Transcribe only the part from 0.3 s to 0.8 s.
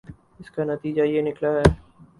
اس کا